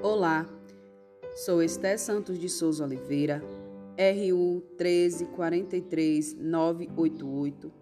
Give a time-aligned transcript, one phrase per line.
[0.00, 0.48] Olá,
[1.34, 3.42] sou Esté Santos de Souza Oliveira,
[3.98, 7.72] RU 1343988.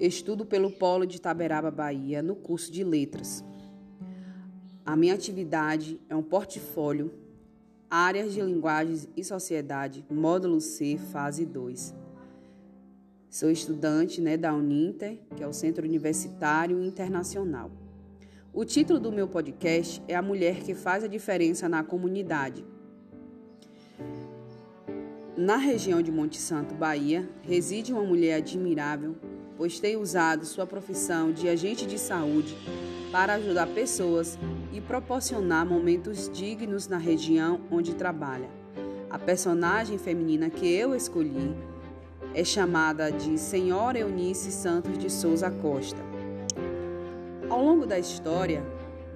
[0.00, 3.44] Estudo pelo Polo de Taberaba, Bahia, no curso de Letras.
[4.84, 7.14] A minha atividade é um portfólio,
[7.88, 11.94] áreas de linguagens e sociedade, módulo C, fase 2.
[13.30, 17.70] Sou estudante né, da Uninter, que é o Centro Universitário Internacional.
[18.52, 22.64] O título do meu podcast é A Mulher que Faz a Diferença na Comunidade.
[25.36, 29.14] Na região de Monte Santo, Bahia, reside uma mulher admirável,
[29.56, 32.56] pois tem usado sua profissão de agente de saúde
[33.12, 34.38] para ajudar pessoas
[34.72, 38.48] e proporcionar momentos dignos na região onde trabalha.
[39.10, 41.54] A personagem feminina que eu escolhi
[42.34, 46.17] é chamada de Senhora Eunice Santos de Souza Costa.
[47.50, 48.62] Ao longo da história,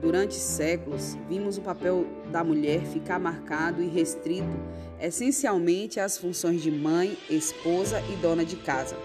[0.00, 4.58] durante séculos, vimos o papel da mulher ficar marcado e restrito
[4.98, 8.96] essencialmente às funções de mãe, esposa e dona de casa.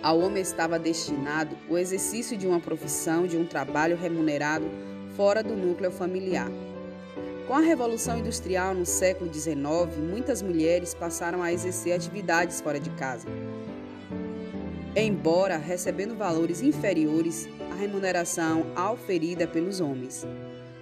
[0.00, 4.66] Ao homem estava destinado o exercício de uma profissão, de um trabalho remunerado
[5.16, 6.50] fora do núcleo familiar.
[7.48, 9.56] Com a Revolução Industrial no século XIX,
[9.98, 13.26] muitas mulheres passaram a exercer atividades fora de casa.
[14.98, 20.26] Embora recebendo valores inferiores à remuneração auferida pelos homens.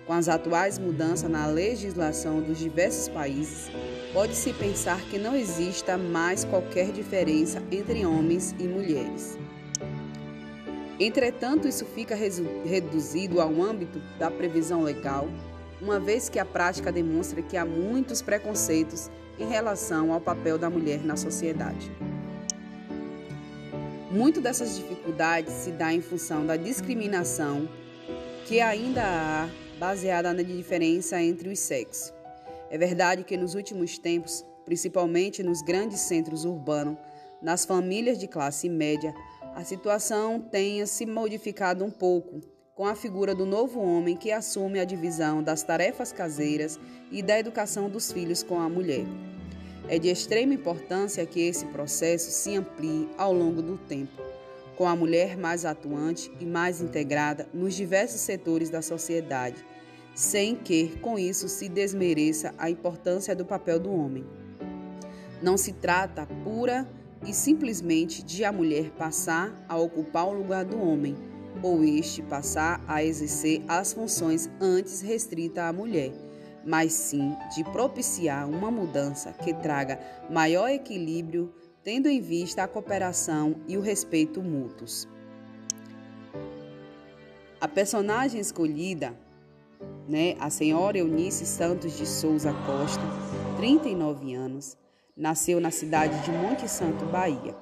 [0.07, 3.69] Com as atuais mudanças na legislação dos diversos países,
[4.13, 9.37] pode-se pensar que não exista mais qualquer diferença entre homens e mulheres.
[11.01, 15.27] Entretanto, isso fica reduzido ao âmbito da previsão legal
[15.83, 20.71] uma vez que a prática demonstra que há muitos preconceitos em relação ao papel da
[20.71, 21.91] mulher na sociedade.
[24.15, 27.69] Muito dessas dificuldades se dá em função da discriminação
[28.47, 32.15] que ainda há baseada na diferença entre os sexos.
[32.71, 36.97] É verdade que nos últimos tempos, principalmente nos grandes centros urbanos,
[37.43, 39.13] nas famílias de classe média,
[39.53, 42.41] a situação tenha se modificado um pouco
[42.77, 46.79] com a figura do novo homem que assume a divisão das tarefas caseiras
[47.11, 49.34] e da educação dos filhos com a mulher.
[49.89, 54.23] É de extrema importância que esse processo se amplie ao longo do tempo,
[54.77, 59.65] com a mulher mais atuante e mais integrada nos diversos setores da sociedade,
[60.15, 64.25] sem que, com isso, se desmereça a importância do papel do homem.
[65.43, 66.89] Não se trata pura
[67.27, 71.15] e simplesmente de a mulher passar a ocupar o lugar do homem
[71.63, 76.13] ou este passar a exercer as funções antes restritas à mulher,
[76.67, 79.99] mas sim de propiciar uma mudança que traga
[80.31, 81.53] maior equilíbrio,
[81.83, 85.09] tendo em vista a cooperação e o respeito mútuos.
[87.61, 89.15] A personagem escolhida,
[90.09, 93.03] né, a senhora Eunice Santos de Souza Costa,
[93.57, 94.77] 39 anos,
[95.17, 97.55] nasceu na cidade de Monte Santo, Bahia.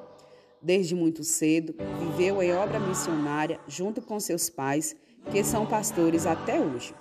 [0.60, 4.96] Desde muito cedo, viveu em obra missionária junto com seus pais,
[5.30, 6.94] que são pastores até hoje.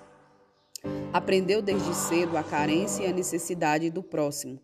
[1.13, 4.59] Aprendeu desde cedo a carência e a necessidade do próximo.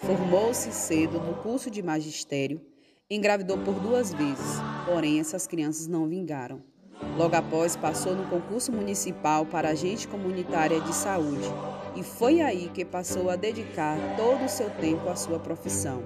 [0.00, 2.60] Formou-se cedo no curso de magistério,
[3.08, 6.62] engravidou por duas vezes, porém essas crianças não vingaram.
[7.16, 11.48] Logo após, passou no concurso municipal para agente comunitária de saúde
[11.94, 16.02] e foi aí que passou a dedicar todo o seu tempo à sua profissão.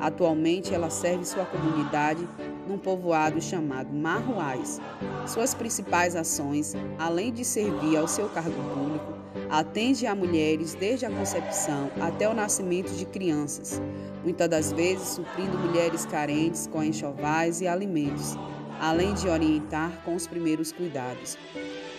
[0.00, 2.26] Atualmente, ela serve sua comunidade
[2.68, 4.80] num povoado chamado Marruais.
[5.26, 9.14] Suas principais ações, além de servir ao seu cargo público,
[9.50, 13.80] atende a mulheres desde a concepção até o nascimento de crianças,
[14.22, 18.36] muitas das vezes suprindo mulheres carentes com enxovais e alimentos,
[18.80, 21.38] além de orientar com os primeiros cuidados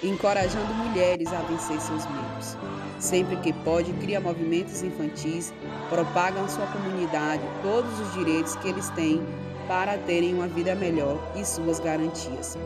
[0.04, 2.58] encorajando mulheres a vencer seus medos.
[3.00, 5.54] Sempre que pode, cria movimentos infantis,
[5.90, 9.22] propaga em sua comunidade todos os direitos que eles têm
[9.68, 12.58] para terem uma vida melhor e suas garantias.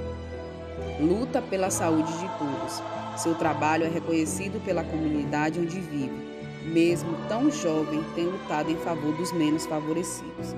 [0.99, 2.81] Luta pela saúde de todos.
[3.17, 6.33] Seu trabalho é reconhecido pela comunidade onde vive.
[6.65, 10.55] Mesmo tão jovem, tem lutado em favor dos menos favorecidos.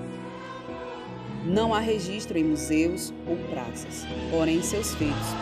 [1.44, 5.36] Não há registro em museus ou praças, porém seus feitos,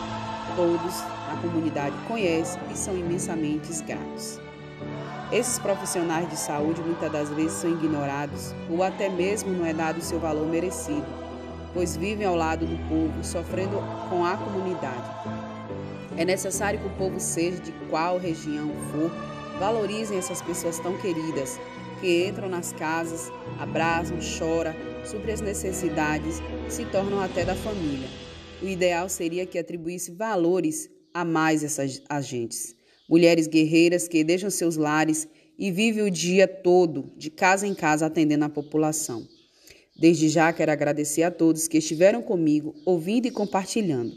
[0.56, 1.02] todos
[1.32, 4.40] a comunidade conhece e são imensamente gratos.
[5.32, 9.98] Esses profissionais de saúde muitas das vezes são ignorados ou até mesmo não é dado
[9.98, 11.06] o seu valor merecido,
[11.74, 13.78] pois vivem ao lado do povo, sofrendo
[14.10, 15.10] com a comunidade.
[16.16, 19.12] É necessário que o povo seja de qual região for,
[19.60, 21.60] valorizem essas pessoas tão queridas
[22.00, 24.74] que entram nas casas, abraçam, choram,
[25.04, 28.23] sobre as necessidades, se tornam até da família.
[28.64, 32.74] O ideal seria que atribuísse valores a mais essas agentes,
[33.10, 35.28] mulheres guerreiras que deixam seus lares
[35.60, 39.28] e vivem o dia todo, de casa em casa, atendendo a população.
[40.00, 44.16] Desde já quero agradecer a todos que estiveram comigo, ouvindo e compartilhando.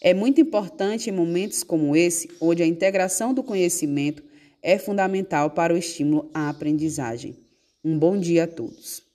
[0.00, 4.22] É muito importante em momentos como esse, onde a integração do conhecimento
[4.62, 7.36] é fundamental para o estímulo à aprendizagem.
[7.84, 9.07] Um bom dia a todos.